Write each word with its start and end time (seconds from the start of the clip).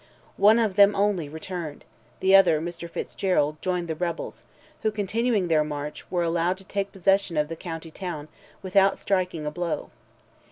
One 0.37 0.57
of 0.57 0.77
them 0.77 0.95
only 0.95 1.29
returned, 1.29 1.85
the 2.21 2.35
other, 2.35 2.59
Mr. 2.59 2.89
Fitzgerald, 2.89 3.61
joined 3.61 3.87
the 3.87 3.93
rebels, 3.93 4.41
who, 4.81 4.89
continuing 4.89 5.47
their 5.47 5.63
march, 5.63 6.09
were 6.09 6.23
allowed 6.23 6.57
to 6.57 6.63
take 6.65 6.91
possession 6.91 7.37
of 7.37 7.49
the 7.49 7.55
county 7.55 7.91
town 7.91 8.27
without 8.63 8.97
striking 8.97 9.45
a 9.45 9.51
blow. 9.51 9.91